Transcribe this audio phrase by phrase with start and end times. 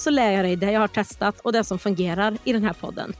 [0.00, 2.72] så lär jag dig det jag har testat och det som fungerar i den här
[2.72, 3.12] podden.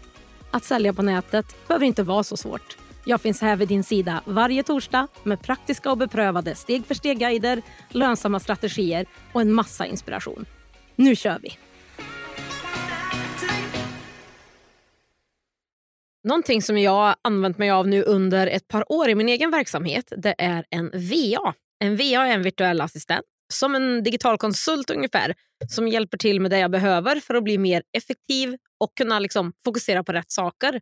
[0.51, 2.77] Att sälja på nätet behöver inte vara så svårt.
[3.05, 7.63] Jag finns här vid din sida varje torsdag med praktiska och beprövade steg för steg-guider,
[7.89, 10.47] lönsamma strategier och en massa inspiration.
[10.97, 11.59] Nu kör vi!
[16.25, 19.51] Någonting som jag har använt mig av nu under ett par år i min egen
[19.51, 21.55] verksamhet det är en VA.
[21.79, 25.35] En VA är en virtuell assistent som en digital konsult ungefär
[25.69, 29.53] som hjälper till med det jag behöver för att bli mer effektiv och kunna liksom
[29.65, 30.81] fokusera på rätt saker.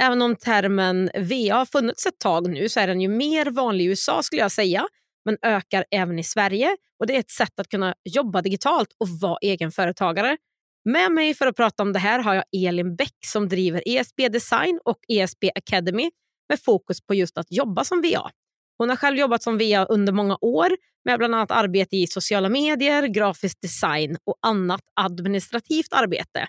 [0.00, 3.84] Även om termen VA har funnits ett tag nu så är den ju mer vanlig
[3.84, 4.86] i USA skulle jag säga
[5.24, 6.76] men ökar även i Sverige.
[7.00, 10.36] Och Det är ett sätt att kunna jobba digitalt och vara egenföretagare.
[10.84, 14.28] Med mig för att prata om det här har jag Elin Bäck som driver ESB
[14.28, 16.10] Design och ESB Academy
[16.48, 18.30] med fokus på just att jobba som VA.
[18.78, 22.48] Hon har själv jobbat som VA under många år med bland annat arbete i sociala
[22.48, 26.46] medier, grafisk design och annat administrativt arbete.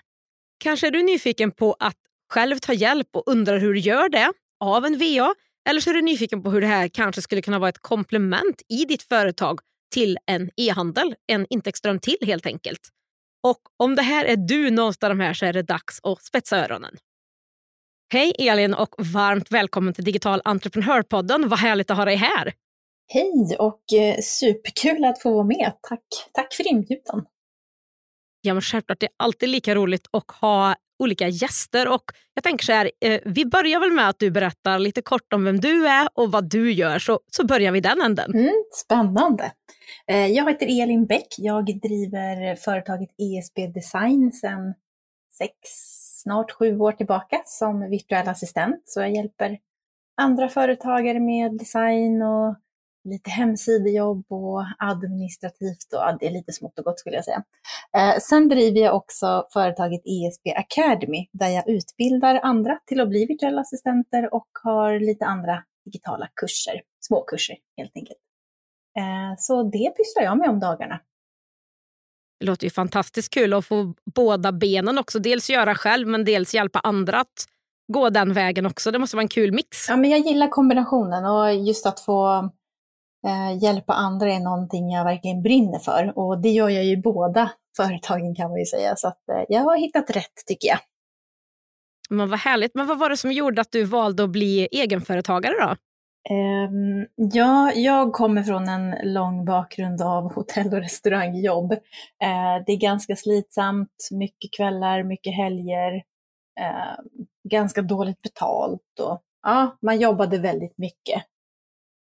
[0.58, 1.96] Kanske är du nyfiken på att
[2.32, 5.34] själv ta hjälp och undrar hur du gör det av en VA
[5.68, 8.62] eller så är du nyfiken på hur det här kanske skulle kunna vara ett komplement
[8.68, 9.60] i ditt företag
[9.94, 12.80] till en e-handel, en intäktsström till helt enkelt.
[13.42, 16.22] Och om det här är du någonstans av de här så är det dags att
[16.22, 16.96] spetsa öronen.
[18.12, 21.48] Hej Elin och varmt välkommen till Digital entreprenörpodden.
[21.48, 22.52] Vad härligt att ha dig här.
[23.12, 25.72] Hej och eh, superkul att få vara med.
[25.88, 26.00] Tack,
[26.32, 27.26] Tack för inbjudan.
[28.40, 31.88] Ja, men självklart, det är alltid lika roligt att ha olika gäster.
[31.88, 32.02] Och
[32.34, 35.44] jag tänker så här, eh, vi börjar väl med att du berättar lite kort om
[35.44, 38.34] vem du är och vad du gör, så, så börjar vi den änden.
[38.34, 38.54] Mm,
[38.84, 39.52] spännande.
[40.06, 41.26] Eh, jag heter Elin Bäck.
[41.38, 44.74] Jag driver företaget ESB Design sedan
[45.38, 45.54] sex,
[46.24, 48.82] snart sju år tillbaka som virtuell assistent.
[48.84, 49.58] Så jag hjälper
[50.16, 52.54] andra företagare med design och
[53.04, 57.42] lite hemsidejobb och administrativt och det är lite smått och gott skulle jag säga.
[57.96, 63.26] Eh, sen driver jag också företaget ESB Academy där jag utbildar andra till att bli
[63.26, 68.18] virtuella assistenter och har lite andra digitala kurser, småkurser helt enkelt.
[68.98, 71.00] Eh, så det pysslar jag med om dagarna.
[72.40, 75.18] Det låter ju fantastiskt kul att få båda benen också.
[75.18, 77.46] Dels göra själv men dels hjälpa andra att
[77.92, 78.90] gå den vägen också.
[78.90, 79.88] Det måste vara en kul mix.
[79.88, 82.50] Ja, men jag gillar kombinationen och just att få
[83.26, 86.12] eh, hjälpa andra är någonting jag verkligen brinner för.
[86.18, 88.96] Och det gör jag ju i båda företagen kan man ju säga.
[88.96, 90.78] Så att, eh, jag har hittat rätt tycker jag.
[92.10, 92.74] Men vad härligt.
[92.74, 95.76] Men vad var det som gjorde att du valde att bli egenföretagare då?
[96.30, 101.72] Um, ja, jag kommer från en lång bakgrund av hotell och restaurangjobb.
[101.72, 105.94] Uh, det är ganska slitsamt, mycket kvällar, mycket helger,
[106.60, 111.22] uh, ganska dåligt betalt och ja, man jobbade väldigt mycket.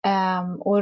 [0.08, 0.82] Um, och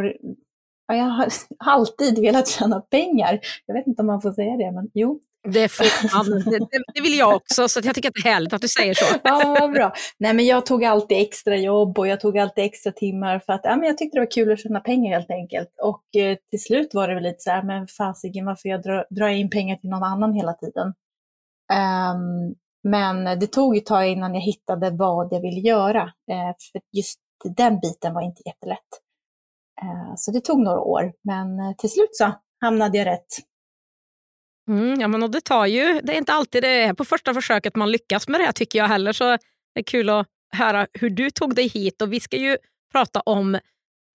[0.87, 1.27] jag har
[1.59, 3.39] alltid velat tjäna pengar.
[3.65, 5.19] Jag vet inte om man får säga det, men jo.
[5.47, 6.39] Det, får man.
[6.39, 6.59] Det,
[6.93, 9.05] det, vill jag också, så jag tycker att det är härligt att du säger så.
[9.23, 9.93] Ja, bra.
[10.17, 13.61] Nej, men jag tog alltid extra jobb och jag tog alltid extra timmar för att
[13.63, 15.69] ja, men jag tyckte det var kul att tjäna pengar helt enkelt.
[15.81, 19.05] Och eh, till slut var det väl lite så här, men fasiken varför jag drar,
[19.09, 20.93] drar in pengar till någon annan hela tiden?
[21.73, 26.01] Um, men det tog ett tag innan jag hittade vad jag ville göra.
[26.03, 28.89] Eh, för just den biten var inte jättelätt.
[29.81, 33.48] Eh, så det tog några år, men eh, till slut så hamnade jag rätt.
[34.69, 37.33] Mm, ja, men och det tar ju, det är inte alltid det är på första
[37.33, 39.13] försöket man lyckas med det här tycker jag heller.
[39.13, 39.23] Så
[39.73, 42.01] det är kul att höra hur du tog dig hit.
[42.01, 42.57] Och vi ska ju
[42.91, 43.59] prata om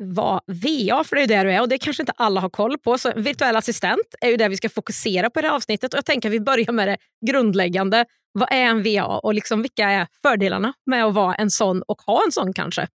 [0.03, 2.79] vad VA, för det är det du är och det kanske inte alla har koll
[2.79, 2.99] på.
[2.99, 5.95] Så virtuell assistent är ju det vi ska fokusera på i det här avsnittet.
[5.95, 6.97] Och jag tänker att vi börjar med det
[7.27, 8.05] grundläggande.
[8.33, 12.03] Vad är en VA och liksom vilka är fördelarna med att vara en sån och
[12.03, 12.89] ha en sån kanske?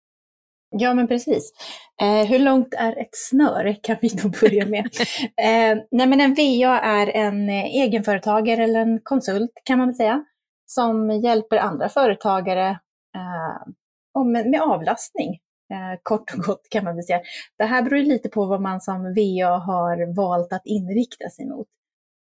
[0.71, 1.53] Ja, men precis.
[2.01, 4.85] Eh, hur långt är ett snöre kan vi då börja med.
[5.37, 9.95] eh, nej, men en VA är en eh, egenföretagare eller en konsult kan man väl
[9.95, 10.25] säga,
[10.65, 12.69] som hjälper andra företagare
[13.15, 15.39] eh, med, med avlastning.
[15.73, 17.21] Eh, kort och gott kan man väl säga.
[17.57, 21.67] Det här beror lite på vad man som VA har valt att inrikta sig mot.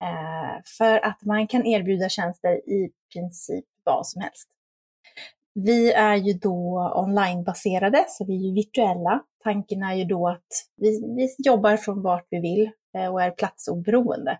[0.04, 4.50] Eh, för att man kan erbjuda tjänster i princip vad som helst.
[5.54, 9.24] Vi är ju då onlinebaserade, så vi är ju virtuella.
[9.44, 13.32] Tanken är ju då att vi, vi jobbar från vart vi vill eh, och är
[13.32, 14.32] platsoberoende.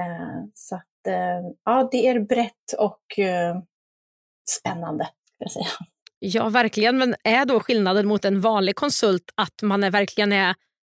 [0.00, 3.02] Eh, så att eh, ja, det är brett och
[4.48, 5.08] spännande.
[5.38, 5.66] Jag säga.
[6.18, 6.98] Ja, verkligen.
[6.98, 10.54] Men är då skillnaden mot en vanlig konsult att man är verkligen är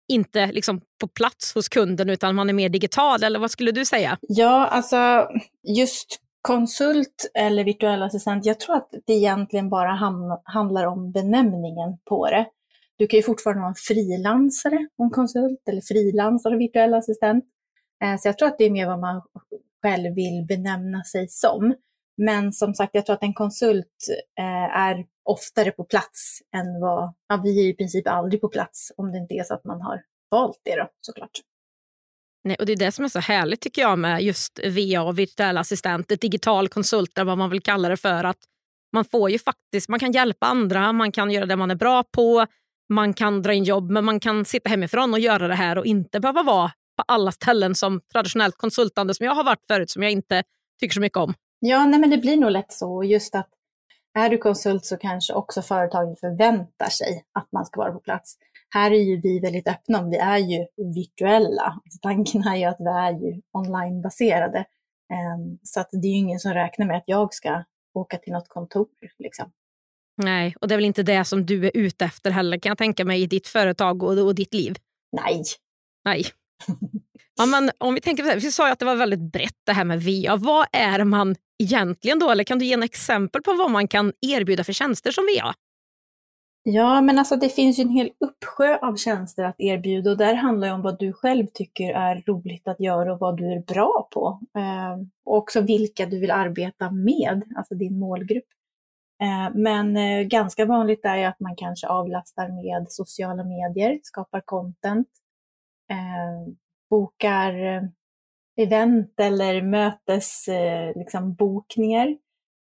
[0.07, 3.23] inte liksom på plats hos kunden utan man är mer digital?
[3.23, 4.17] Eller vad skulle du säga?
[4.21, 5.27] Ja, alltså
[5.77, 9.91] just konsult eller virtuell assistent, jag tror att det egentligen bara
[10.43, 12.45] handlar om benämningen på det.
[12.97, 17.45] Du kan ju fortfarande vara en frilansare och en konsult eller frilansare och virtuell assistent.
[18.03, 19.21] Eh, så jag tror att det är mer vad man
[19.81, 21.75] själv vill benämna sig som.
[22.17, 23.97] Men som sagt, jag tror att en konsult
[24.39, 28.91] eh, är oftare på plats än vad, ja, vi är i princip aldrig på plats
[28.97, 31.41] om det inte är så att man har valt det då såklart.
[32.43, 35.19] Nej, och Det är det som är så härligt tycker jag med just VA och
[35.19, 38.23] virtuell assistent, digital konsult eller vad man vill kalla det för.
[38.23, 38.37] att
[38.93, 42.03] Man får ju faktiskt, man kan hjälpa andra, man kan göra det man är bra
[42.03, 42.45] på,
[42.89, 45.85] man kan dra in jobb men man kan sitta hemifrån och göra det här och
[45.85, 50.03] inte behöva vara på alla ställen som traditionellt konsultande som jag har varit förut som
[50.03, 50.43] jag inte
[50.79, 51.33] tycker så mycket om.
[51.59, 53.03] Ja, nej, men det blir nog lätt så.
[53.03, 53.49] Just att
[54.13, 58.35] är du konsult så kanske också företagen förväntar sig att man ska vara på plats.
[58.73, 60.65] Här är ju vi väldigt öppna, vi är ju
[60.95, 61.81] virtuella.
[62.01, 64.65] Tanken är ju att vi är ju onlinebaserade.
[65.13, 68.33] Ehm, så att det är ju ingen som räknar med att jag ska åka till
[68.33, 68.87] något kontor.
[69.19, 69.51] Liksom.
[70.17, 72.77] Nej, och det är väl inte det som du är ute efter heller kan jag
[72.77, 74.75] tänka mig i ditt företag och, och ditt liv?
[75.11, 75.43] Nej.
[76.05, 76.23] Nej.
[77.35, 79.57] Ja, men om vi tänker på det, vi sa ju att det var väldigt brett
[79.65, 80.35] det här med VA.
[80.35, 82.29] Vad är man egentligen då?
[82.29, 85.53] Eller kan du ge en exempel på vad man kan erbjuda för tjänster som VA?
[86.65, 90.33] Ja, men alltså det finns ju en hel uppsjö av tjänster att erbjuda och där
[90.35, 93.59] handlar det om vad du själv tycker är roligt att göra och vad du är
[93.59, 94.39] bra på.
[94.57, 98.43] Eh, och också vilka du vill arbeta med, alltså din målgrupp.
[99.21, 105.07] Eh, men eh, ganska vanligt är att man kanske avlastar med sociala medier, skapar content,
[105.89, 106.53] ehm, eh,
[106.89, 107.53] bokar
[108.57, 110.87] event eller mötesbokningar.
[110.89, 111.35] Eh, liksom,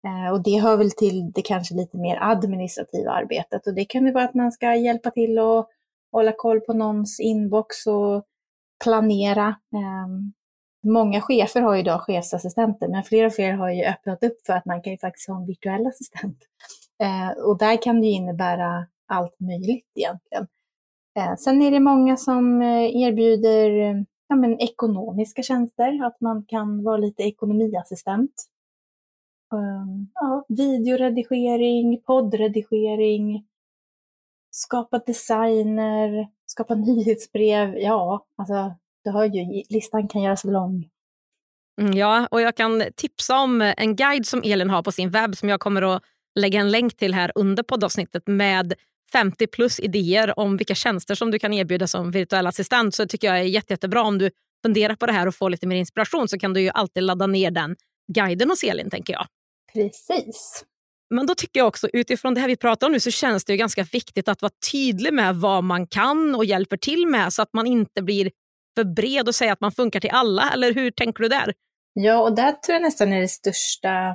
[0.05, 4.05] Eh, och det hör väl till det kanske lite mer administrativa arbetet och det kan
[4.05, 5.69] ju vara att man ska hjälpa till och
[6.11, 8.23] hålla koll på någons inbox och
[8.83, 9.55] planera.
[9.75, 10.33] Ehm,
[10.83, 14.53] många chefer har ju idag chefsassistenter, men fler och fler har ju öppnat upp för
[14.53, 16.37] att man kan ju faktiskt ha en virtuell assistent.
[17.03, 20.47] Eh, och där kan det ju innebära allt möjligt egentligen.
[21.17, 23.69] Eh, sen är det många som erbjuder
[24.27, 28.31] ja, men ekonomiska tjänster, att man kan vara lite ekonomiassistent.
[29.55, 33.45] Um, ja, videoredigering, poddredigering,
[34.51, 37.77] skapa designer, skapa nyhetsbrev.
[37.77, 40.89] Ja, alltså du hör ju, listan kan göras lång.
[41.81, 45.35] Mm, ja, och jag kan tipsa om en guide som Elin har på sin webb
[45.37, 46.03] som jag kommer att
[46.39, 48.73] lägga en länk till här under poddavsnittet med
[49.11, 52.95] 50 plus idéer om vilka tjänster som du kan erbjuda som virtuell assistent.
[52.95, 54.31] Så det tycker jag är jätte, jättebra om du
[54.65, 57.27] funderar på det här och får lite mer inspiration så kan du ju alltid ladda
[57.27, 57.75] ner den
[58.13, 59.27] guiden hos Elin tänker jag.
[59.75, 60.65] Precis.
[61.09, 63.53] Men då tycker jag också utifrån det här vi pratar om nu så känns det
[63.53, 67.41] ju ganska viktigt att vara tydlig med vad man kan och hjälper till med så
[67.41, 68.31] att man inte blir
[68.75, 70.51] för bred och säga att man funkar till alla.
[70.53, 71.53] Eller hur tänker du där?
[71.93, 74.07] Ja, och där tror jag nästan är det största,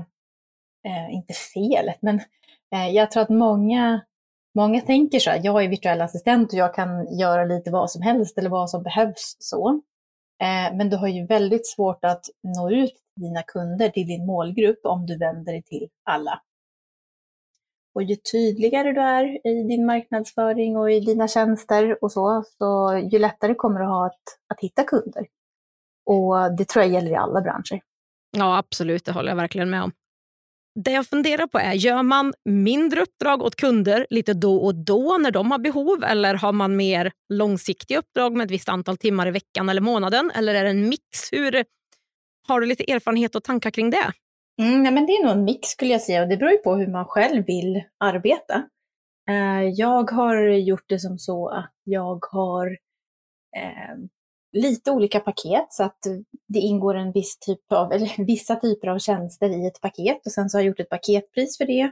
[0.87, 2.21] eh, inte felet, men
[2.75, 4.01] eh, jag tror att många,
[4.55, 8.03] många tänker så här, jag är virtuell assistent och jag kan göra lite vad som
[8.03, 9.81] helst eller vad som behövs så.
[10.43, 14.27] Eh, men du har ju väldigt svårt att nå ut till dina kunder, till din
[14.27, 16.41] målgrupp, om du vänder dig till alla.
[17.95, 23.01] Och ju tydligare du är i din marknadsföring och i dina tjänster och så, så
[23.13, 24.23] ju lättare kommer du ha att,
[24.55, 25.27] att hitta kunder.
[26.07, 27.81] Och det tror jag gäller i alla branscher.
[28.37, 29.05] Ja, absolut.
[29.05, 29.93] Det håller jag verkligen med om.
[30.75, 35.19] Det jag funderar på är, gör man mindre uppdrag åt kunder lite då och då
[35.21, 39.29] när de har behov eller har man mer långsiktiga uppdrag med ett visst antal timmar
[39.29, 40.31] i veckan eller månaden?
[40.35, 41.33] Eller är det en mix?
[41.33, 41.65] Hur,
[42.49, 44.13] har du lite erfarenhet och tankar kring det?
[44.63, 46.59] Mm, nej, men det är nog en mix skulle jag säga och det beror ju
[46.59, 48.63] på hur man själv vill arbeta.
[49.29, 52.67] Eh, jag har gjort det som så att jag har
[53.57, 53.97] eh,
[54.53, 55.99] lite olika paket så att
[56.49, 60.33] det ingår en viss typ av, eller vissa typer av tjänster i ett paket och
[60.33, 61.91] sen så har jag gjort ett paketpris för det.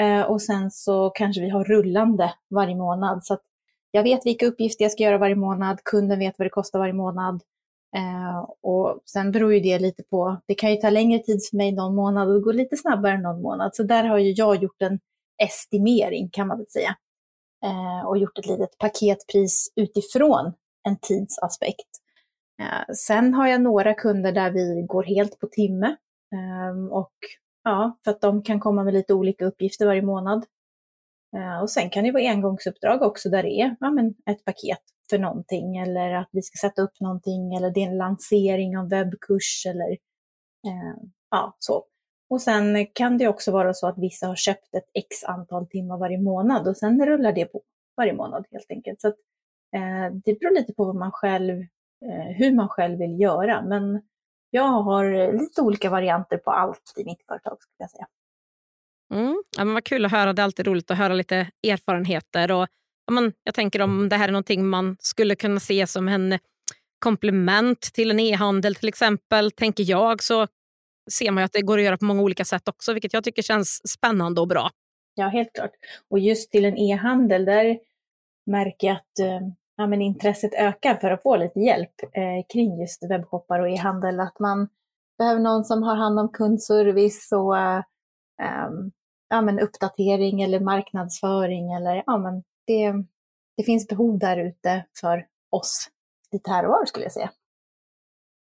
[0.00, 3.42] Eh, och sen så kanske vi har rullande varje månad så att
[3.90, 6.92] jag vet vilka uppgifter jag ska göra varje månad, kunden vet vad det kostar varje
[6.92, 7.40] månad
[7.96, 11.56] Eh, och sen beror ju det lite på, det kan ju ta längre tid för
[11.56, 13.74] mig någon månad och gå lite snabbare någon månad.
[13.74, 15.00] Så där har ju jag gjort en
[15.42, 16.96] estimering kan man väl säga.
[17.64, 20.52] Eh, och gjort ett litet paketpris utifrån
[20.88, 21.88] en tidsaspekt.
[22.60, 25.96] Eh, sen har jag några kunder där vi går helt på timme.
[26.34, 27.12] Ehm, och
[27.64, 30.46] ja, för att de kan komma med lite olika uppgifter varje månad.
[31.36, 34.82] Eh, och sen kan det vara engångsuppdrag också där det är ja, men ett paket
[35.10, 38.88] för någonting eller att vi ska sätta upp någonting eller det är en lansering av
[38.88, 39.96] webbkurs eller
[40.66, 41.84] Eh, ja, så.
[42.30, 45.98] Och sen kan det också vara så att vissa har köpt ett x antal timmar
[45.98, 47.62] varje månad och sen rullar det på
[47.96, 49.00] varje månad helt enkelt.
[49.00, 49.16] Så att,
[50.24, 51.60] det beror lite på vad man själv,
[52.04, 53.62] eh, hur man själv vill göra.
[53.62, 54.02] Men
[54.50, 58.06] jag har lite olika varianter på allt i mitt företag skulle jag säga.
[59.14, 59.42] Mm.
[59.56, 60.32] Ja, men vad kul att höra.
[60.32, 62.52] Det är alltid roligt att höra lite erfarenheter.
[62.52, 62.68] Och,
[63.06, 66.38] ja, men, jag tänker om det här är någonting man skulle kunna se som en
[66.98, 70.46] komplement till en e-handel till exempel, tänker jag, så
[71.12, 73.42] ser man att det går att göra på många olika sätt också, vilket jag tycker
[73.42, 74.70] känns spännande och bra.
[75.14, 75.70] Ja, helt klart.
[76.08, 77.78] Och just till en e-handel, där
[78.46, 79.48] märker jag att eh,
[79.80, 84.20] ja, men intresset ökar för att få lite hjälp eh, kring just webbshoppar och e-handel.
[84.20, 84.68] Att man
[85.18, 87.82] behöver någon som har hand om kundservice och eh,
[88.42, 88.90] ehm,
[89.28, 91.72] ja, men uppdatering eller marknadsföring.
[91.72, 92.92] Eller, ja, men det,
[93.56, 95.88] det finns behov där ute för oss
[96.32, 97.30] lite här och var skulle jag säga.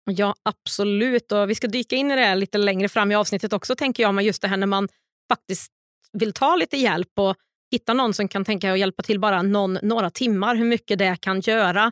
[0.05, 1.31] Ja, absolut.
[1.31, 4.03] Och vi ska dyka in i det här lite längre fram i avsnittet också, tänker
[4.03, 4.13] jag.
[4.13, 4.87] Men just det här när man
[5.29, 5.71] faktiskt
[6.13, 7.35] vill ta lite hjälp och
[7.71, 11.17] hitta någon som kan tänka och hjälpa till bara någon, några timmar, hur mycket det
[11.21, 11.91] kan göra.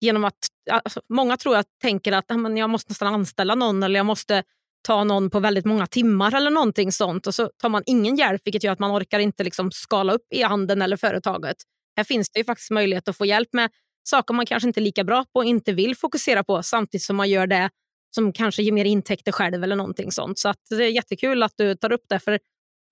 [0.00, 0.38] Genom att,
[0.70, 4.06] alltså, många tror jag tänker att ah, men jag måste nästan anställa någon eller jag
[4.06, 4.42] måste
[4.86, 7.26] ta någon på väldigt många timmar eller någonting sånt.
[7.26, 10.26] Och så tar man ingen hjälp, vilket gör att man orkar inte liksom skala upp
[10.34, 11.56] i handeln eller företaget.
[11.96, 13.70] Här finns det ju faktiskt möjlighet att få hjälp med
[14.02, 17.16] saker man kanske inte är lika bra på och inte vill fokusera på samtidigt som
[17.16, 17.70] man gör det
[18.14, 20.38] som kanske ger mer intäkter själv eller någonting sånt.
[20.38, 22.38] Så det är jättekul att du tar upp det för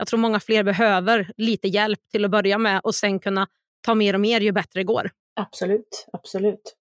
[0.02, 3.46] jag tror många fler behöver lite hjälp till att börja med och sen kunna
[3.86, 5.10] ta mer och mer ju bättre det går.
[5.34, 6.76] Absolut, absolut.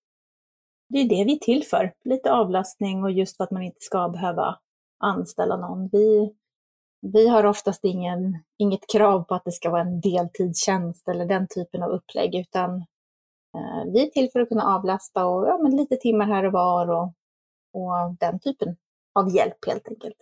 [0.89, 3.81] Det är det vi är till för, lite avlastning och just för att man inte
[3.81, 4.59] ska behöva
[4.99, 5.89] anställa någon.
[5.91, 6.33] Vi,
[7.01, 11.47] vi har oftast ingen, inget krav på att det ska vara en deltidstjänst eller den
[11.47, 12.85] typen av upplägg, utan
[13.57, 16.51] Eh, vi är till för att kunna avlasta och ja, men lite timmar här och
[16.51, 17.13] var och,
[17.73, 18.75] och den typen
[19.13, 20.15] av hjälp helt enkelt.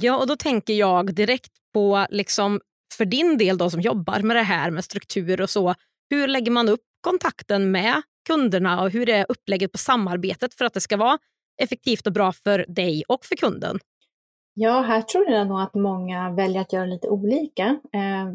[0.00, 2.60] Ja, och då tänker jag direkt på, liksom,
[2.96, 5.74] för din del då som jobbar med det här med struktur och så,
[6.10, 10.74] hur lägger man upp kontakten med kunderna och hur är upplägget på samarbetet för att
[10.74, 11.18] det ska vara
[11.62, 13.78] effektivt och bra för dig och för kunden?
[14.54, 17.64] Ja, här tror jag nog att många väljer att göra lite olika.
[17.92, 18.34] Eh,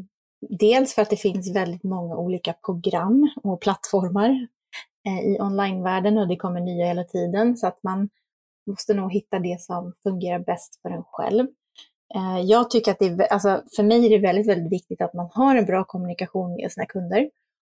[0.50, 4.48] dels för att det finns väldigt många olika program och plattformar
[5.08, 8.10] eh, i onlinevärlden och det kommer nya hela tiden så att man
[8.70, 11.48] måste nog hitta det som fungerar bäst för en själv.
[12.16, 15.14] Eh, jag tycker att det är, alltså för mig är det väldigt, väldigt viktigt att
[15.14, 17.30] man har en bra kommunikation med sina kunder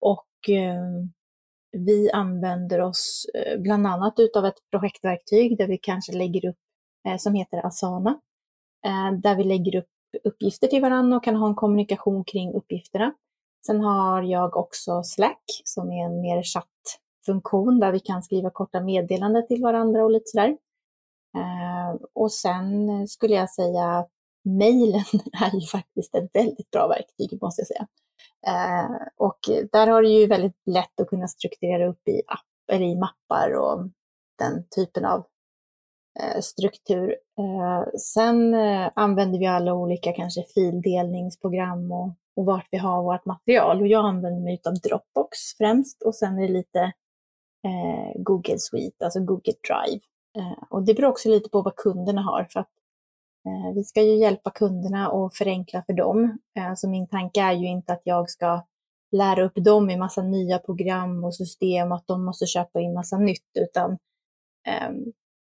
[0.00, 0.84] och eh,
[1.72, 6.58] vi använder oss eh, bland annat utav ett projektverktyg där vi kanske lägger upp,
[7.08, 8.20] eh, som heter Asana,
[9.22, 9.88] där vi lägger upp
[10.24, 13.14] uppgifter till varandra och kan ha en kommunikation kring uppgifterna.
[13.66, 18.80] Sen har jag också Slack som är en mer chattfunktion där vi kan skriva korta
[18.80, 20.56] meddelanden till varandra och lite sådär.
[21.36, 24.10] Eh, och sen skulle jag säga att
[24.44, 25.04] mejlen
[25.42, 27.86] är ju faktiskt ett väldigt bra verktyg måste jag säga.
[28.46, 29.38] Eh, och
[29.72, 33.50] där har du ju väldigt lätt att kunna strukturera upp i app eller i mappar
[33.50, 33.88] och
[34.38, 35.24] den typen av
[36.18, 37.16] Eh, struktur.
[37.38, 43.24] Eh, sen eh, använder vi alla olika kanske fildelningsprogram och, och vart vi har vårt
[43.24, 43.80] material.
[43.80, 46.80] Och jag använder mig av Dropbox främst och sen är det lite
[47.64, 50.00] eh, Google Suite, alltså Google Drive.
[50.38, 52.70] Eh, och det beror också lite på vad kunderna har för att
[53.46, 56.38] eh, vi ska ju hjälpa kunderna och förenkla för dem.
[56.56, 58.66] Eh, så min tanke är ju inte att jag ska
[59.12, 62.94] lära upp dem i massa nya program och system, och att de måste köpa in
[62.94, 63.98] massa nytt, utan
[64.66, 65.12] ehm,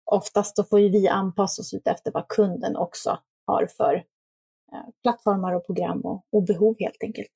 [0.04, 3.94] oftast då får ju vi anpassa oss ut efter vad kunden också har för
[4.72, 7.32] eh, plattformar och program och, och behov helt enkelt.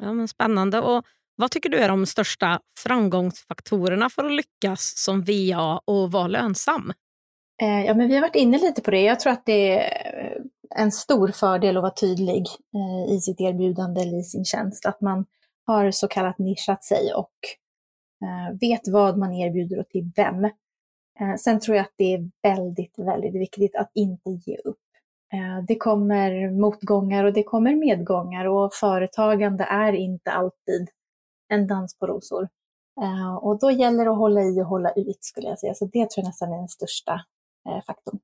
[0.00, 0.80] Ja, men spännande.
[0.80, 1.04] Och
[1.36, 6.92] vad tycker du är de största framgångsfaktorerna för att lyckas som VA och vara lönsam?
[7.62, 9.02] Eh, ja, men vi har varit inne lite på det.
[9.02, 10.42] Jag tror att det är eh,
[10.82, 14.86] en stor fördel att vara tydlig eh, i sitt erbjudande eller i sin tjänst.
[14.86, 15.26] Att man
[15.66, 17.32] har så kallat nischat sig och
[18.60, 20.50] vet vad man erbjuder och till vem.
[21.38, 24.78] Sen tror jag att det är väldigt, väldigt viktigt att inte ge upp.
[25.68, 30.88] Det kommer motgångar och det kommer medgångar och företagande är inte alltid
[31.52, 32.48] en dans på rosor.
[33.02, 35.74] Eh, och då gäller det att hålla i och hålla ut skulle jag säga.
[35.74, 37.12] Så det tror jag nästan är den största
[37.68, 38.18] eh, faktorn.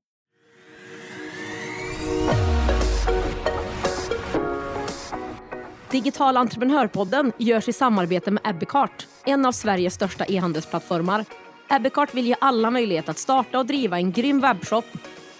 [5.91, 11.25] Digital entreprenörpodden görs i samarbete med Ebbecart, en av Sveriges största e-handelsplattformar
[11.71, 14.85] Ebbecart vill ge alla möjlighet att starta och driva en grym webbshop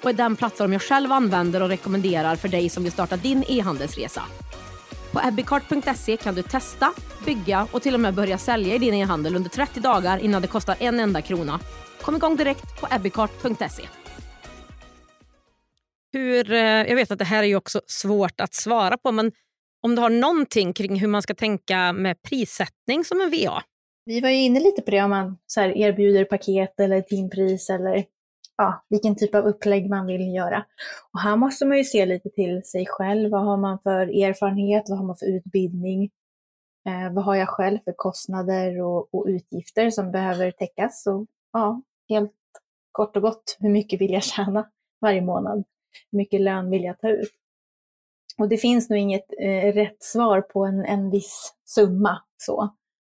[0.04, 3.44] och är den plattform jag själv använder och rekommenderar för dig som vill starta din
[3.48, 4.22] e-handelsresa.
[5.12, 6.94] På ebbecart.se kan du testa,
[7.26, 10.48] bygga och till och med börja sälja i din e-handel under 30 dagar innan det
[10.48, 11.60] kostar en enda krona.
[12.02, 13.84] Kom igång direkt på ebbecart.se.
[16.14, 19.32] Hur, eh, jag vet att det här är ju också svårt att svara på, men
[19.84, 23.64] om du har någonting kring hur man ska tänka med prissättning som en VA?
[24.06, 28.06] Vi var ju inne lite på det om man så erbjuder paket eller timpris eller
[28.60, 30.66] ja, vilken typ av upplägg man vill göra.
[31.14, 33.32] Och här måste man ju se lite till sig själv.
[33.32, 34.84] Vad har man för erfarenhet?
[34.90, 36.10] Vad har man för utbildning?
[36.86, 41.04] Eh, vad har jag själv för kostnader och, och utgifter som behöver täckas?
[41.04, 42.32] Så ja, helt
[42.92, 44.70] kort och gott, hur mycket vill jag tjäna
[45.02, 45.64] varje månad?
[46.12, 47.32] Hur mycket lön vill jag ta ut?
[48.38, 52.22] Och det finns nog inget eh, rätt svar på en, en viss summa.
[52.38, 52.64] Så.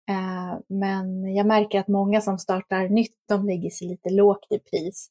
[0.09, 4.59] Eh, men jag märker att många som startar nytt, de lägger sig lite lågt i
[4.59, 5.09] pris.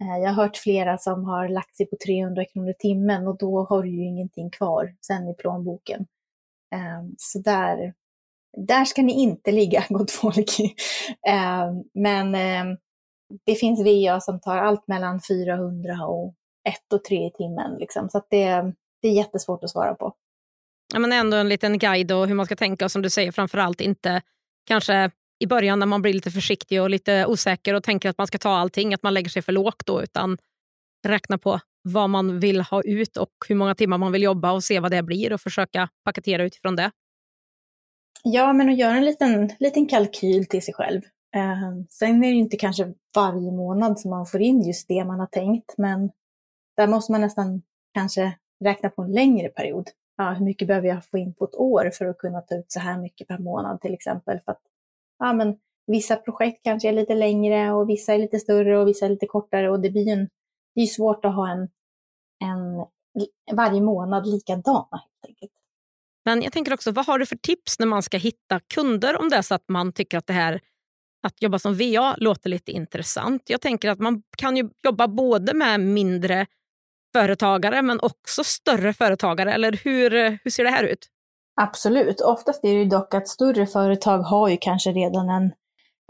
[0.00, 3.38] Eh, jag har hört flera som har lagt sig på 300 kronor i timmen och
[3.38, 6.06] då har du ju ingenting kvar sen i plånboken.
[6.74, 7.94] Eh, så där,
[8.56, 10.60] där ska ni inte ligga, gott folk.
[11.28, 12.32] Eh, men
[13.44, 16.34] det finns VA som tar allt mellan 400 och
[16.68, 17.76] 1 och 3 i timmen.
[17.78, 18.08] Liksom.
[18.10, 18.72] Så det,
[19.02, 20.14] det är jättesvårt att svara på.
[20.92, 23.32] Ja, men ändå en liten guide och hur man ska tänka och som du säger
[23.32, 24.22] framförallt inte
[24.66, 28.26] kanske i början när man blir lite försiktig och lite osäker och tänker att man
[28.26, 30.38] ska ta allting, att man lägger sig för lågt då, utan
[31.06, 34.64] räkna på vad man vill ha ut och hur många timmar man vill jobba och
[34.64, 36.90] se vad det blir och försöka paketera utifrån det.
[38.22, 41.02] Ja, men att göra en liten, liten kalkyl till sig själv.
[41.36, 45.20] Eh, sen är det inte kanske varje månad som man får in just det man
[45.20, 46.10] har tänkt, men
[46.76, 47.62] där måste man nästan
[47.94, 49.90] kanske räkna på en längre period.
[50.16, 52.72] Ja, hur mycket behöver jag få in på ett år för att kunna ta ut
[52.72, 54.40] så här mycket per månad till exempel?
[54.40, 54.62] För att,
[55.18, 55.56] ja, men
[55.86, 59.26] vissa projekt kanske är lite längre och vissa är lite större och vissa är lite
[59.26, 60.28] kortare och det blir en,
[60.74, 61.68] det är svårt att ha en,
[62.44, 62.86] en
[63.56, 65.52] varje månad likadana helt enkelt.
[66.24, 69.28] Men jag tänker också, vad har du för tips när man ska hitta kunder om
[69.28, 70.60] det är så att man tycker att det här
[71.24, 73.42] att jobba som VA låter lite intressant.
[73.46, 76.46] Jag tänker att man kan ju jobba både med mindre
[77.14, 79.52] företagare men också större företagare.
[79.52, 80.10] Eller hur,
[80.44, 81.08] hur ser det här ut?
[81.60, 82.20] Absolut.
[82.20, 85.52] Oftast är det ju dock att större företag har ju kanske redan en,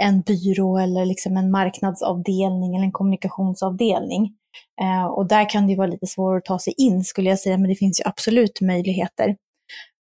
[0.02, 4.36] en byrå eller liksom en marknadsavdelning eller en kommunikationsavdelning.
[4.80, 7.58] Eh, och där kan det vara lite svårare att ta sig in skulle jag säga,
[7.58, 9.28] men det finns ju absolut möjligheter.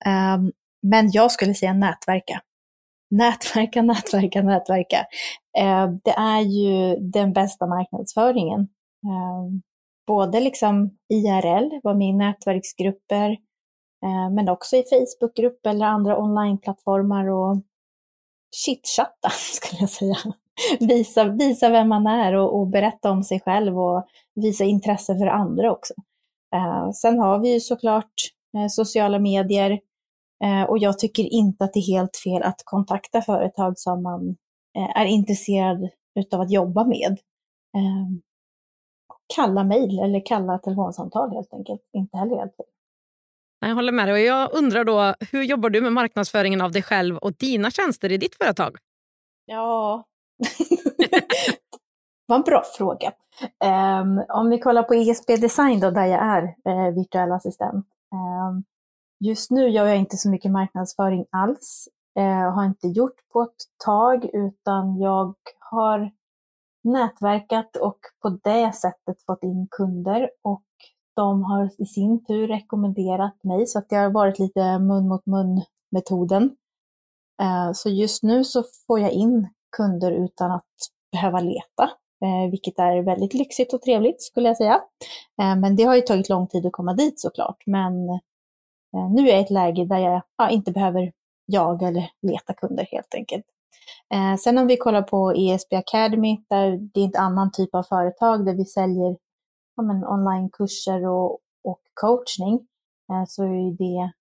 [0.05, 0.37] Eh,
[0.87, 2.41] men jag skulle säga nätverka.
[3.11, 5.05] Nätverka, nätverka, nätverka.
[5.57, 8.59] Eh, det är ju den bästa marknadsföringen.
[9.05, 9.61] Eh,
[10.07, 13.37] både liksom IRL, vara med i nätverksgrupper, eh,
[14.03, 17.57] Eh, men också i Facebookgrupp eller andra onlineplattformar och
[18.55, 20.17] chitchatta skulle jag säga.
[20.79, 25.27] Visa, visa vem man är och, och, berätta om sig själv och visa intresse för
[25.27, 25.93] andra också.
[26.55, 28.13] Eh, sen har vi ju såklart
[28.57, 29.79] eh, sociala medier
[30.43, 34.29] eh, och jag tycker inte att det är helt fel att kontakta företag som man
[34.77, 37.11] eh, är intresserad utav att jobba med.
[37.77, 38.07] Eh,
[39.35, 41.81] kalla mejl eller kalla telefonsamtal helt enkelt.
[41.93, 42.65] Inte heller helt fel.
[43.67, 44.13] Jag håller med dig.
[44.13, 48.11] Och jag undrar då, hur jobbar du med marknadsföringen av dig själv och dina tjänster
[48.11, 48.77] i ditt företag?
[49.45, 50.03] Ja,
[50.97, 51.23] det
[52.25, 53.11] var en bra fråga.
[54.01, 57.85] Um, om vi kollar på ESB Design då, där jag är eh, virtuell assistent.
[58.13, 58.63] Um,
[59.19, 61.87] just nu gör jag inte så mycket marknadsföring alls.
[62.19, 66.11] Uh, har inte gjort på ett tag, utan jag har
[66.83, 70.63] nätverkat och på det sättet fått in kunder och
[71.15, 75.25] de har i sin tur rekommenderat mig så att det har varit lite mun mot
[75.25, 76.55] mun metoden.
[77.41, 79.47] Eh, så just nu så får jag in
[79.77, 80.65] kunder utan att
[81.11, 81.83] behöva leta,
[82.25, 84.81] eh, vilket är väldigt lyxigt och trevligt skulle jag säga.
[85.41, 87.63] Eh, men det har ju tagit lång tid att komma dit såklart.
[87.65, 87.93] Men
[89.15, 91.11] nu är jag i ett läge där jag ja, inte behöver
[91.45, 93.45] jaga eller leta kunder helt enkelt.
[94.13, 97.83] Eh, sen om vi kollar på ESB Academy, där det är ett annan typ av
[97.83, 99.17] företag där vi säljer
[99.75, 102.67] ja, men onlinekurser och, och coachning,
[103.11, 104.11] eh, så är det,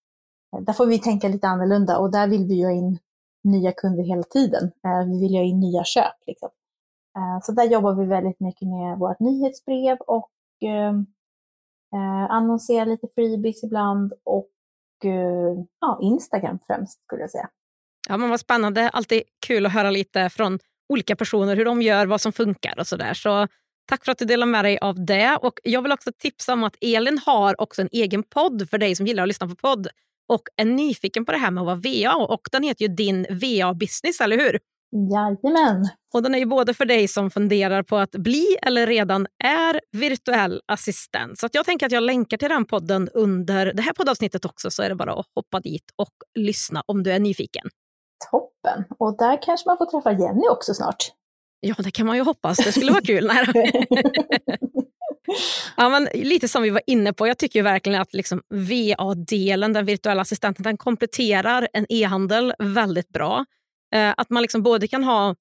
[0.57, 2.99] eh, där får vi tänka lite annorlunda och där vill vi ha in
[3.45, 4.65] nya kunder hela tiden.
[4.65, 6.15] Eh, vi vill ha in nya köp.
[6.27, 6.49] Liksom.
[7.43, 10.31] Så där jobbar vi väldigt mycket med vårt nyhetsbrev och
[12.29, 14.51] annonserar lite freebies ibland och
[15.81, 17.49] ja, Instagram främst skulle jag säga.
[18.09, 18.89] Ja, men vad spännande.
[18.89, 20.59] Alltid kul att höra lite från
[20.89, 23.15] olika personer hur de gör, vad som funkar och sådär.
[23.15, 23.49] Så
[23.91, 25.39] tack för att du delar med dig av det.
[25.43, 28.95] Och Jag vill också tipsa om att Elin har också en egen podd för dig
[28.95, 29.89] som gillar att lyssna på podd
[30.29, 32.25] och är nyfiken på det här med att vara VA.
[32.25, 34.59] Och Den heter ju Din VA-business, eller hur?
[34.93, 35.89] Jajamän.
[36.13, 39.81] Och den är ju både för dig som funderar på att bli eller redan är
[39.93, 41.39] virtuell assistent.
[41.39, 44.83] Så jag tänker att jag länkar till den podden under det här poddavsnittet också så
[44.83, 47.69] är det bara att hoppa dit och lyssna om du är nyfiken.
[48.31, 48.85] Toppen!
[48.99, 51.13] Och där kanske man får träffa Jenny också snart.
[51.61, 52.59] Ja, det kan man ju hoppas.
[52.59, 53.31] Det skulle vara kul.
[55.77, 59.87] ja, men lite som vi var inne på, jag tycker verkligen att liksom VA-delen, den
[59.87, 63.45] virtuella assistenten, den kompletterar en e-handel väldigt bra.
[63.95, 65.35] Eh, att man liksom både kan ha,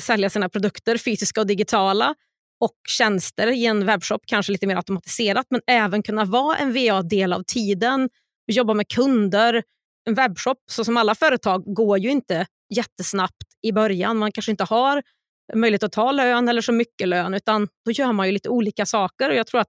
[0.00, 2.14] sälja sina produkter, fysiska och digitala,
[2.62, 7.32] och tjänster i en webbshop, kanske lite mer automatiserat, men även kunna vara en VA-del
[7.32, 8.08] av tiden,
[8.46, 9.62] jobba med kunder.
[10.08, 14.18] En webbshop, så som alla företag, går ju inte jättesnabbt i början.
[14.18, 15.02] Man kanske inte har
[15.54, 18.86] möjlighet att ta lön eller så mycket lön, utan då gör man ju lite olika
[18.86, 19.30] saker.
[19.30, 19.68] Och Jag tror att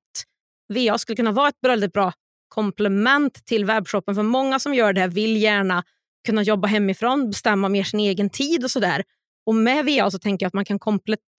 [0.73, 2.13] VA skulle kunna vara ett väldigt bra
[2.47, 5.83] komplement till webbshoppen, för många som gör det här vill gärna
[6.25, 9.03] kunna jobba hemifrån, bestämma mer sin egen tid och sådär.
[9.45, 10.79] Och med VA så tänker jag att man kan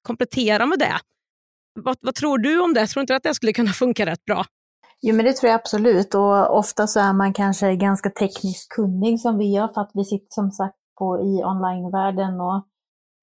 [0.02, 0.98] komplettera med det.
[1.80, 2.86] Vad, vad, tror du om det?
[2.86, 4.44] Tror du inte att det skulle kunna funka rätt bra?
[5.02, 6.14] Jo, men det tror jag absolut.
[6.14, 10.04] Och ofta så är man kanske ganska tekniskt kunnig som vi gör, för att vi
[10.04, 12.66] sitter som sagt på i onlinevärlden och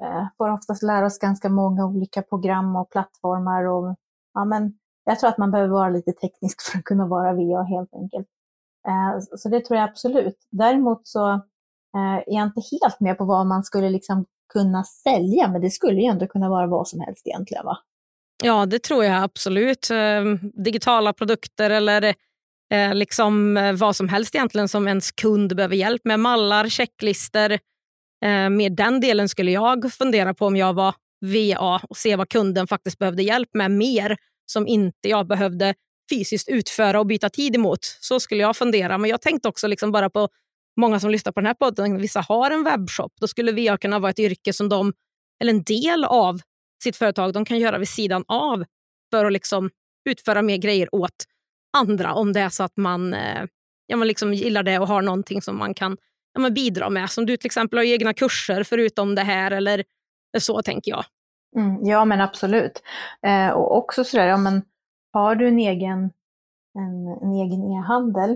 [0.01, 3.63] Eh, får oftast lära oss ganska många olika program och plattformar.
[3.63, 3.95] Och,
[4.33, 4.73] ja, men
[5.05, 8.27] jag tror att man behöver vara lite teknisk för att kunna vara VA helt enkelt.
[8.87, 10.37] Eh, så det tror jag absolut.
[10.51, 11.31] Däremot så
[11.95, 15.69] eh, är jag inte helt med på vad man skulle liksom kunna sälja, men det
[15.69, 17.77] skulle ju ändå kunna vara vad som helst egentligen va?
[18.43, 19.89] Ja, det tror jag absolut.
[19.91, 22.15] Ehm, digitala produkter eller
[22.71, 26.19] eh, liksom eh, vad som helst egentligen som ens kund behöver hjälp med.
[26.19, 27.59] Mallar, checklister.
[28.25, 32.29] Eh, med den delen skulle jag fundera på om jag var VA och se vad
[32.29, 35.73] kunden faktiskt behövde hjälp med mer som inte jag behövde
[36.09, 37.79] fysiskt utföra och byta tid emot.
[37.99, 38.97] Så skulle jag fundera.
[38.97, 40.29] Men jag tänkte också liksom bara på
[40.79, 41.97] många som lyssnar på den här podden.
[41.97, 43.13] Vissa har en webbshop.
[43.21, 44.93] Då skulle VA kunna vara ett yrke som de,
[45.41, 46.41] eller en del av
[46.83, 48.65] sitt företag de kan göra vid sidan av
[49.11, 49.69] för att liksom
[50.09, 51.25] utföra mer grejer åt
[51.77, 53.45] andra om det är så att man, eh,
[53.87, 55.97] ja, man liksom gillar det och har någonting som man kan
[56.33, 57.09] ja, men bidra med.
[57.09, 59.83] Som du till exempel har egna kurser förutom det här eller
[60.39, 61.05] så tänker jag.
[61.55, 62.83] Mm, ja men absolut.
[63.27, 64.61] Eh, och också sådär, ja, men
[65.13, 66.11] har du en egen,
[66.79, 68.31] en, en egen e-handel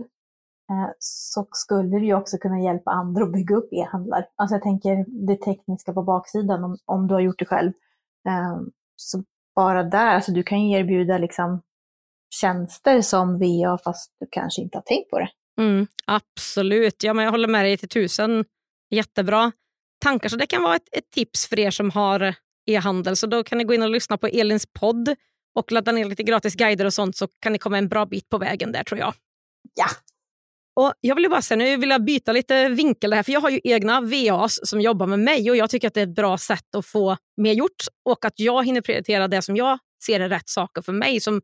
[0.72, 4.28] eh, så skulle du ju också kunna hjälpa andra att bygga upp e-handlar.
[4.36, 7.72] Alltså jag tänker det tekniska på baksidan om, om du har gjort det själv.
[8.28, 8.60] Eh,
[8.96, 9.24] så
[9.56, 11.62] bara där, alltså du kan ju erbjuda liksom
[12.30, 15.30] tjänster som VA fast du kanske inte har tänkt på det.
[15.60, 18.46] Mm, absolut, ja, men jag håller med dig till tusen.
[18.90, 19.52] Jättebra
[20.02, 20.30] tankar.
[20.30, 23.16] Så det kan vara ett, ett tips för er som har e-handel.
[23.16, 25.16] Så då kan ni gå in och lyssna på Elins podd
[25.56, 28.30] och ladda ner lite gratis guider och sånt så kan ni komma en bra bit
[28.30, 29.14] på vägen där tror jag.
[29.76, 29.88] Ja,
[30.76, 33.50] och jag vill bara säga, nu vill jag byta lite vinkel här, för jag har
[33.50, 36.38] ju egna VAs som jobbar med mig och jag tycker att det är ett bra
[36.38, 40.30] sätt att få mer gjort och att jag hinner prioritera det som jag ser är
[40.30, 41.42] rätt saker för mig som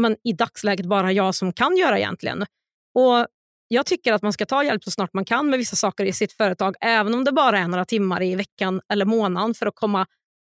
[0.00, 2.46] man i dagsläget bara jag som kan göra egentligen.
[2.94, 3.26] Och
[3.72, 6.12] jag tycker att man ska ta hjälp så snart man kan med vissa saker i
[6.12, 9.74] sitt företag, även om det bara är några timmar i veckan eller månaden för att
[9.74, 10.06] komma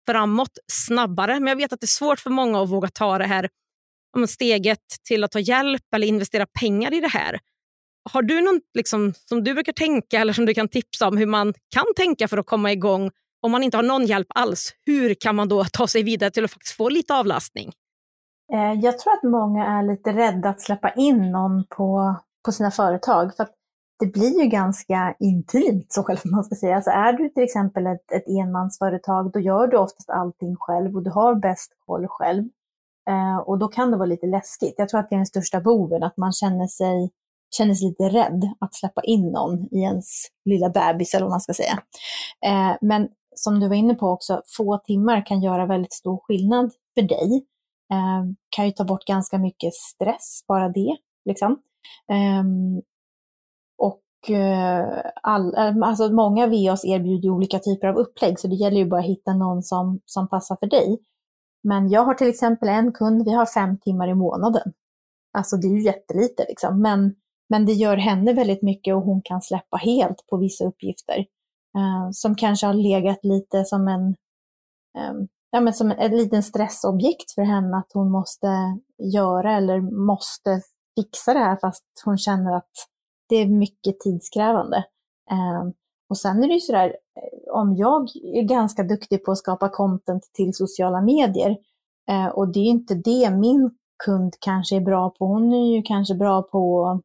[0.10, 1.40] framåt snabbare.
[1.40, 3.50] Men jag vet att det är svårt för många att våga ta det här
[4.28, 7.40] steget till att ta hjälp eller investera pengar i det här.
[8.12, 11.26] Har du något liksom, som du brukar tänka eller som du kan tipsa om hur
[11.26, 14.74] man kan tänka för att komma igång om man inte har någon hjälp alls?
[14.86, 17.72] Hur kan man då ta sig vidare till att faktiskt få lite avlastning?
[18.54, 22.16] Eh, jag tror att många är lite rädda att släppa in någon på,
[22.48, 23.36] på sina företag.
[23.36, 23.48] För
[24.00, 26.76] det blir ju ganska intimt, så själv man ska säga.
[26.76, 31.04] Alltså är du till exempel ett, ett enmansföretag, då gör du oftast allting själv och
[31.04, 32.44] du har bäst koll själv.
[33.10, 34.76] Eh, och då kan det vara lite läskigt.
[34.78, 37.12] Jag tror att det är den största boven, att man känner sig
[37.58, 41.42] känner sig lite rädd att släppa in någon i ens lilla bebis eller vad man
[41.42, 41.80] ska säga.
[42.46, 46.72] Eh, men som du var inne på också, få timmar kan göra väldigt stor skillnad
[46.96, 47.46] för dig.
[47.92, 50.98] Eh, kan ju ta bort ganska mycket stress, bara det.
[51.26, 51.58] Liksom.
[52.12, 52.82] Ehm,
[53.78, 58.78] och eh, all, ehm, alltså många VAs erbjuder olika typer av upplägg, så det gäller
[58.78, 61.00] ju bara att hitta någon som, som passar för dig.
[61.64, 64.74] Men jag har till exempel en kund, vi har fem timmar i månaden.
[65.38, 67.16] Alltså det är ju jättelite liksom, men
[67.50, 71.18] men det gör henne väldigt mycket och hon kan släppa helt på vissa uppgifter
[71.76, 74.08] eh, som kanske har legat lite som en,
[74.98, 75.14] eh,
[75.52, 78.48] ja, men som ett liten stressobjekt för henne att hon måste
[79.14, 80.62] göra eller måste
[80.98, 82.72] fixa det här fast hon känner att
[83.30, 84.78] det är mycket tidskrävande.
[85.32, 85.70] Eh,
[86.10, 89.70] och sen är det ju sådär, eh, om jag är ganska duktig på att skapa
[89.70, 91.58] content till sociala medier
[92.10, 93.72] eh, och det är inte det min
[94.06, 95.26] kund kanske är bra på.
[95.26, 97.02] Hon är ju kanske bra på att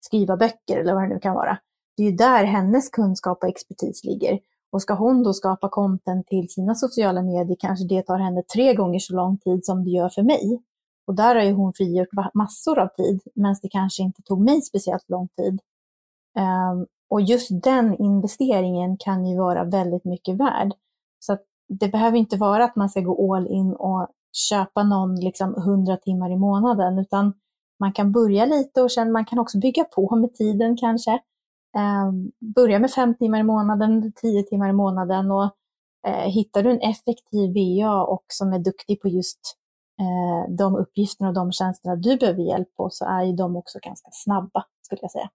[0.00, 1.58] skriva böcker eller vad det nu kan vara.
[1.96, 4.38] Det är ju där hennes kunskap och expertis ligger.
[4.70, 8.74] Och ska hon då skapa content till sina sociala medier kanske det tar henne tre
[8.74, 10.62] gånger så lång tid som det gör för mig.
[11.08, 14.62] Och där har ju hon frigjort massor av tid, medan det kanske inte tog mig
[14.62, 15.60] speciellt lång tid.
[16.38, 20.72] Um, och just den investeringen kan ju vara väldigt mycket värd.
[21.18, 24.08] Så det behöver inte vara att man ska gå all in och
[24.50, 27.32] köpa någon liksom 100 timmar i månaden, utan
[27.80, 31.12] man kan börja lite och sen man kan också bygga på med tiden kanske.
[31.76, 32.12] Eh,
[32.54, 35.50] börja med fem timmar i månaden, tio timmar i månaden och
[36.06, 39.58] eh, hittar du en effektiv VA och som är duktig på just
[40.00, 43.78] Eh, de uppgifterna och de tjänsterna du behöver hjälp på så är ju de också
[43.82, 45.30] ganska snabba, skulle jag säga.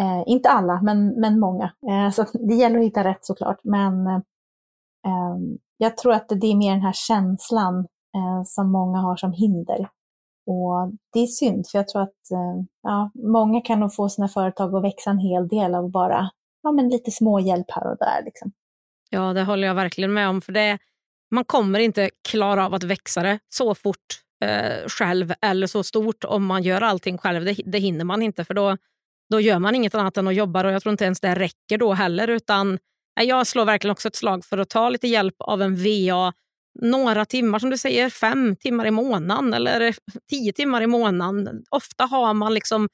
[0.00, 1.72] Eh, inte alla, men, men många.
[1.90, 3.60] Eh, så det gäller att hitta rätt såklart.
[3.62, 5.36] Men eh,
[5.78, 7.78] jag tror att det är mer den här känslan
[8.16, 9.88] eh, som många har som hinder.
[10.46, 14.28] Och det är synd, för jag tror att eh, ja, många kan nog få sina
[14.28, 16.30] företag att växa en hel del av bara
[16.62, 18.22] ja, men lite småhjälp här och där.
[18.24, 18.52] Liksom.
[19.10, 20.40] Ja, det håller jag verkligen med om.
[20.40, 20.78] För det,
[21.30, 24.06] man kommer inte klara av att växa det så fort
[24.44, 27.44] eh, själv eller så stort om man gör allting själv.
[27.44, 28.76] Det, det hinner man inte, för då,
[29.30, 31.78] då gör man inget annat än att jobba och jag tror inte ens det räcker
[31.78, 32.28] då heller.
[32.28, 32.78] Utan
[33.20, 36.32] eh, Jag slår verkligen också ett slag för att ta lite hjälp av en VA
[36.80, 39.96] några timmar, som du säger, fem timmar i månaden eller
[40.30, 41.64] tio timmar i månaden.
[41.70, 42.88] Ofta har man liksom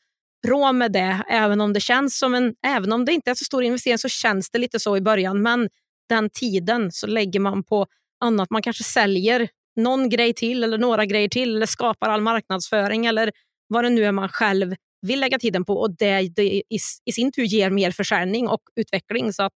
[0.47, 3.45] råd med det, även om det känns som en, även om det inte är så
[3.45, 5.43] stor investering så känns det lite så i början.
[5.43, 5.69] Men
[6.09, 7.87] den tiden så lägger man på
[8.25, 8.51] annat.
[8.51, 13.33] Man kanske säljer någon grej till eller några grejer till eller skapar all marknadsföring eller
[13.67, 14.75] vad det nu är man själv
[15.07, 16.63] vill lägga tiden på och det, det i,
[17.05, 19.33] i, sin tur ger mer försäljning och utveckling.
[19.33, 19.53] Så att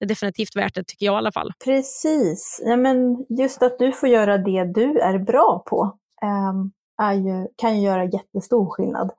[0.00, 1.52] det är definitivt värt det, tycker jag i alla fall.
[1.64, 2.62] Precis.
[2.64, 7.46] Ja, men just att du får göra det du är bra på eh, är ju,
[7.56, 9.10] kan ju göra jättestor skillnad.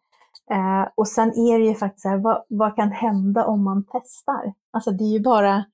[0.51, 3.85] Eh, och sen är det ju faktiskt så här, vad, vad, kan hända om man
[3.91, 4.53] testar?
[4.71, 5.65] Alltså det är ju bara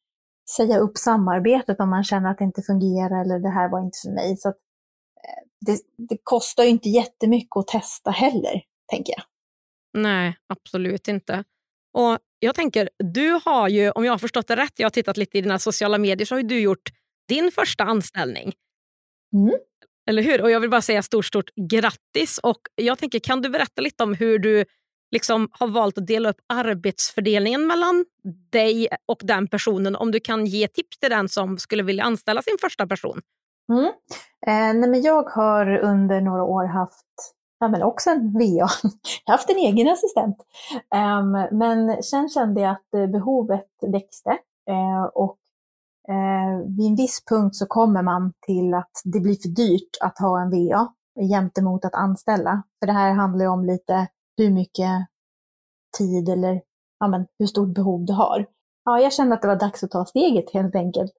[0.49, 3.97] säga upp samarbetet om man känner att det inte fungerar eller det här var inte
[4.03, 4.37] för mig.
[4.37, 5.79] Så att, uh, det,
[6.09, 9.23] det kostar ju inte jättemycket att testa heller, tänker jag.
[10.01, 11.43] Nej, absolut inte.
[11.93, 15.17] Och jag tänker, du har ju, om jag har förstått det rätt, jag har tittat
[15.17, 16.89] lite i dina sociala medier, så har du gjort
[17.27, 18.53] din första anställning.
[19.33, 19.55] Mm.
[20.09, 20.41] Eller hur?
[20.41, 22.37] Och jag vill bara säga stort, stort grattis.
[22.43, 24.65] Och jag tänker, kan du berätta lite om hur du
[25.15, 28.05] liksom har valt att dela upp arbetsfördelningen mellan
[28.51, 29.95] dig och den personen?
[29.95, 33.21] Om du kan ge tips till den som skulle vilja anställa sin första person.
[33.69, 33.85] Mm.
[34.47, 38.41] Eh, nej men jag har under några år haft ja, men också en VA.
[38.41, 38.69] Jag
[39.25, 40.37] har haft en egen assistent.
[40.95, 44.29] Um, men sen kände jag att eh, behovet växte
[44.69, 45.37] uh, och
[46.09, 50.19] uh, vid en viss punkt så kommer man till att det blir för dyrt att
[50.19, 50.87] ha en VA
[51.29, 52.63] gentemot att anställa.
[52.79, 55.07] För det här handlar ju om lite hur mycket
[55.97, 56.61] tid eller
[56.99, 58.45] ja, men, hur stort behov du har.
[58.85, 61.11] Ja, jag kände att det var dags att ta steget helt enkelt.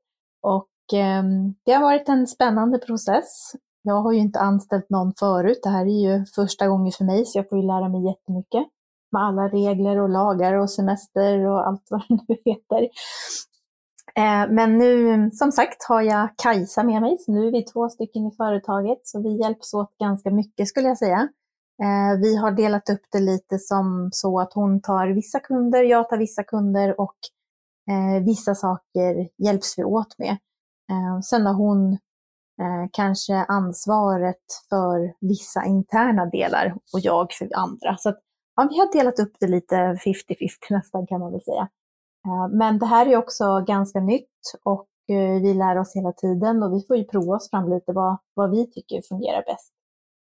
[0.42, 1.24] Och eh,
[1.64, 3.52] det har varit en spännande process.
[3.82, 5.60] Jag har ju inte anställt någon förut.
[5.62, 8.66] Det här är ju första gången för mig, så jag får ju lära mig jättemycket
[9.12, 12.88] med alla regler och lagar och semester och allt vad det nu heter.
[14.14, 17.88] Eh, men nu, som sagt, har jag Kajsa med mig, så nu är vi två
[17.88, 21.28] stycken i företaget, så vi hjälps åt ganska mycket skulle jag säga.
[21.82, 26.08] Eh, vi har delat upp det lite som så att hon tar vissa kunder, jag
[26.08, 27.16] tar vissa kunder och
[27.90, 30.36] eh, vissa saker hjälps vi åt med.
[30.90, 31.92] Eh, sen har hon
[32.60, 37.96] eh, kanske ansvaret för vissa interna delar och jag för andra.
[37.96, 38.18] Så att,
[38.56, 39.98] ja, vi har delat upp det lite 50-50
[40.70, 41.68] nästan kan man väl säga.
[42.26, 46.62] Eh, men det här är också ganska nytt och eh, vi lär oss hela tiden
[46.62, 49.72] och vi får ju prova oss fram lite vad, vad vi tycker fungerar bäst.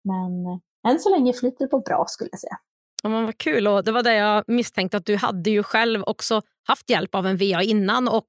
[0.05, 2.57] Men än så länge flyter det på bra skulle jag säga.
[3.03, 3.69] Ja, men vad kul.
[3.69, 7.27] Och det var det jag misstänkte att du hade ju själv också haft hjälp av
[7.27, 8.29] en VA innan och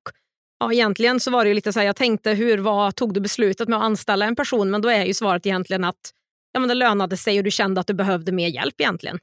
[0.63, 3.67] Ja, egentligen så var det lite så här, jag tänkte hur var, tog du beslutet
[3.67, 4.71] med att anställa en person?
[4.71, 6.11] Men då är ju svaret egentligen att
[6.51, 9.19] ja, men det lönade sig och du kände att du behövde mer hjälp egentligen.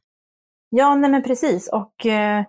[0.70, 1.68] Ja, nej men precis.
[1.68, 2.44] Och eh,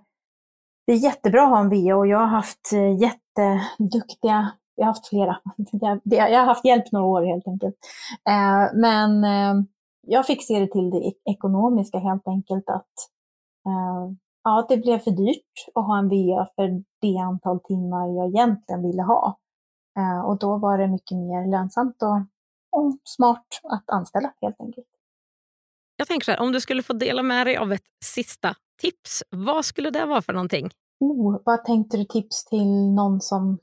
[0.88, 4.94] det är jättebra att ha en VA och jag har haft eh, jätteduktiga, jag har
[4.94, 5.39] haft flera,
[6.04, 7.76] jag, jag, har haft hjälp några år helt enkelt.
[8.30, 9.63] Eh, men eh,
[10.08, 12.94] jag fick se det till det ekonomiska helt enkelt att
[13.66, 18.28] eh, ja, det blev för dyrt att ha en VA för det antal timmar jag
[18.28, 19.38] egentligen ville ha.
[19.98, 22.18] Eh, och då var det mycket mer lönsamt och,
[22.80, 24.88] och smart att anställa helt enkelt.
[25.96, 29.24] Jag tänker så här, om du skulle få dela med dig av ett sista tips,
[29.30, 30.70] vad skulle det vara för någonting?
[31.00, 33.58] Oh, vad tänkte du tips till någon som...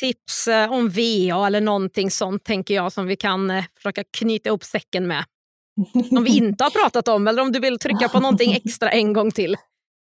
[0.00, 4.48] Tips eh, om VA eller någonting sånt tänker jag som vi kan eh, försöka knyta
[4.48, 5.24] ihop säcken med.
[6.16, 9.12] Om vi inte har pratat om eller om du vill trycka på någonting extra en
[9.12, 9.56] gång till.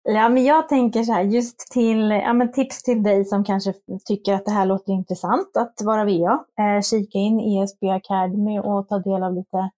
[0.04, 3.74] Ja, men jag tänker så här, just till ja, men tips till dig som kanske
[4.04, 6.44] tycker att det här låter intressant att vara VA.
[6.60, 9.70] Eh, kika in ESB Academy och ta del av lite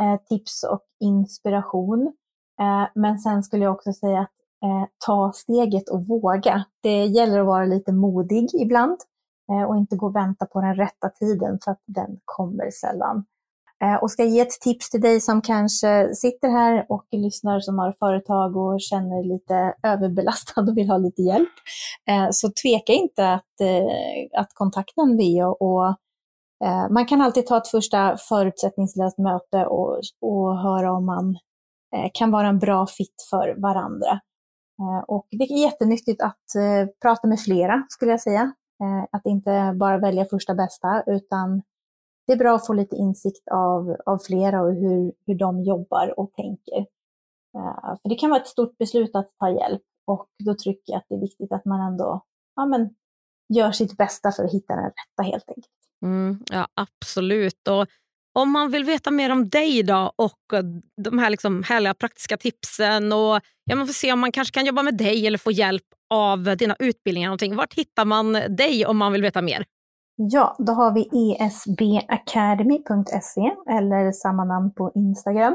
[0.00, 2.12] eh, tips och inspiration.
[2.60, 4.30] Eh, men sen skulle jag också säga att
[4.64, 6.64] eh, ta steget och våga.
[6.82, 8.98] Det gäller att vara lite modig ibland
[9.50, 13.24] eh, och inte gå och vänta på den rätta tiden för att den kommer sällan.
[13.82, 17.78] Eh, och ska ge ett tips till dig som kanske sitter här och lyssnar som
[17.78, 21.52] har företag och känner lite överbelastad och vill ha lite hjälp.
[22.08, 25.56] Eh, så tveka inte att, eh, att kontakta en VO.
[25.60, 25.96] och
[26.90, 31.36] man kan alltid ta ett första förutsättningslöst möte och, och höra om man
[32.14, 34.20] kan vara en bra fit för varandra.
[35.06, 36.44] Och det är jättenyttigt att
[37.02, 38.52] prata med flera, skulle jag säga.
[39.12, 41.62] Att inte bara välja första bästa, utan
[42.26, 46.20] det är bra att få lite insikt av, av flera och hur, hur de jobbar
[46.20, 46.78] och tänker.
[47.56, 50.98] Uh, för det kan vara ett stort beslut att ta hjälp och då tycker jag
[50.98, 52.24] att det är viktigt att man ändå
[52.56, 52.94] ja, men,
[53.48, 55.66] gör sitt bästa för att hitta den rätta helt enkelt.
[56.04, 57.68] Mm, ja, absolut.
[57.68, 57.86] Och
[58.34, 60.62] om man vill veta mer om dig då och eh,
[60.96, 64.66] de här liksom härliga praktiska tipsen och ja, man får se om man kanske kan
[64.66, 67.28] jobba med dig eller få hjälp av dina utbildningar.
[67.28, 67.56] Någonting.
[67.56, 69.64] Vart hittar man dig om man vill veta mer?
[70.16, 75.54] Ja, då har vi esbacademy.se eller samma namn på Instagram.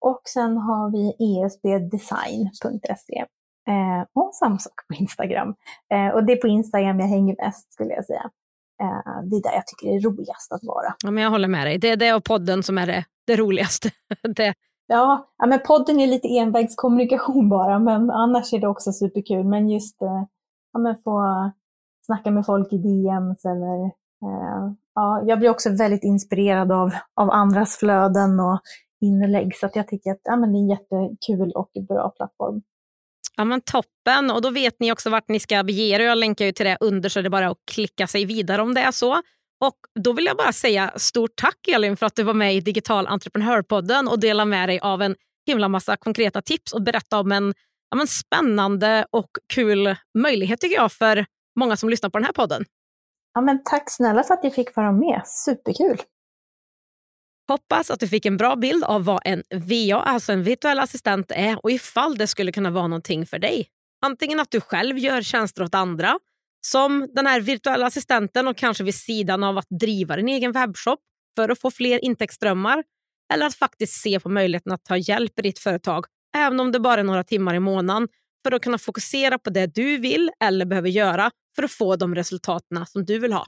[0.00, 3.24] Och sen har vi esbdesign.se
[3.68, 5.54] eh, och samma sak på Instagram.
[5.92, 8.30] Eh, och det är på Instagram jag hänger mest skulle jag säga.
[8.82, 10.94] Eh, det är där jag tycker det är roligast att vara.
[11.04, 11.78] Ja, men jag håller med dig.
[11.78, 13.90] Det är det och podden som är det, det roligaste.
[14.36, 14.54] det.
[14.86, 19.44] Ja, ja, men podden är lite envägskommunikation bara, men annars är det också superkul.
[19.44, 20.22] Men just eh,
[20.72, 21.50] ja, men få
[22.08, 23.84] snacka med folk i DMs eller
[24.24, 28.60] eh, ja, jag blir också väldigt inspirerad av, av andras flöden och
[29.00, 32.62] inlägg så att jag tycker att ja, men det är en jättekul och bra plattform.
[33.36, 36.00] Ja, men toppen, och då vet ni också vart ni ska bege er.
[36.00, 38.74] Jag länkar ju till det under så det är bara att klicka sig vidare om
[38.74, 39.12] det är så.
[39.60, 42.60] Och Då vill jag bara säga stort tack Elin för att du var med i
[42.60, 45.14] Digital entreprenörpodden och delade med dig av en
[45.46, 47.54] himla massa konkreta tips och berättade om en
[47.90, 51.26] ja, men spännande och kul möjlighet tycker jag för
[51.58, 52.64] många som lyssnar på den här podden.
[53.34, 55.22] Ja, men tack snälla för att jag fick vara med.
[55.26, 56.02] Superkul!
[57.48, 61.32] Hoppas att du fick en bra bild av vad en VA, alltså en virtuell assistent,
[61.34, 63.68] är och ifall det skulle kunna vara någonting för dig.
[64.06, 66.18] Antingen att du själv gör tjänster åt andra,
[66.66, 71.00] som den här virtuella assistenten och kanske vid sidan av att driva din egen webbshop
[71.36, 72.84] för att få fler intäktsströmmar.
[73.32, 76.04] Eller att faktiskt se på möjligheten att ta hjälp i ditt företag,
[76.36, 78.08] även om det bara är några timmar i månaden
[78.42, 82.14] för att kunna fokusera på det du vill eller behöver göra för att få de
[82.14, 83.46] resultaten som du vill ha.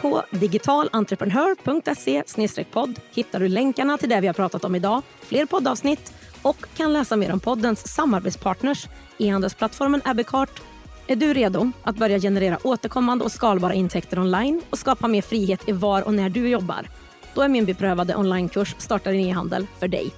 [0.00, 6.12] På digitalentreprenör.se podd hittar du länkarna till det vi har pratat om idag, fler poddavsnitt
[6.42, 10.62] och kan läsa mer om poddens samarbetspartners, e-handelsplattformen Abbeycart.
[11.06, 15.68] Är du redo att börja generera återkommande och skalbara intäkter online och skapa mer frihet
[15.68, 16.88] i var och när du jobbar?
[17.34, 20.10] Då är min beprövade onlinekurs Starta din e-handel för dig.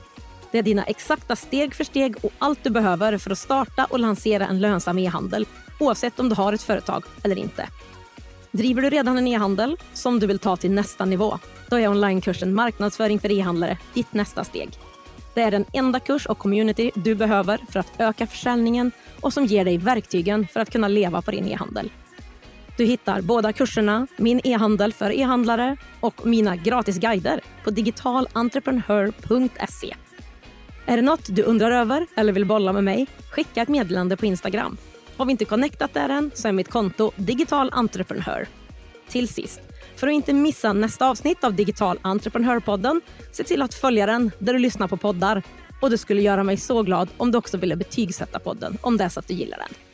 [0.51, 3.99] Det är dina exakta steg för steg och allt du behöver för att starta och
[3.99, 5.47] lansera en lönsam e-handel
[5.81, 7.69] oavsett om du har ett företag eller inte.
[8.51, 11.39] Driver du redan en e-handel som du vill ta till nästa nivå?
[11.71, 14.69] Då är onlinekursen Marknadsföring för e-handlare ditt nästa steg.
[15.35, 19.47] Det är den enda kurs och community du behöver för att öka försäljningen och som
[19.47, 21.91] ger dig verktygen för att kunna leva på din e-handel.
[22.83, 29.95] Du hittar båda kurserna, min e-handel för e-handlare och mina gratisguider på digitalentreprenör.se.
[30.87, 33.07] Är det något du undrar över eller vill bolla med mig?
[33.31, 34.77] Skicka ett meddelande på Instagram.
[35.17, 38.47] Har vi inte connectat där än så är mitt konto Digital Entreprenör.
[39.09, 39.61] Till sist,
[39.97, 43.01] för att inte missa nästa avsnitt av Digital Entreprenörpodden,
[43.33, 45.43] se till att följa den där du lyssnar på poddar.
[45.81, 49.05] Och det skulle göra mig så glad om du också ville betygsätta podden om det
[49.05, 49.92] är så att du gillar den.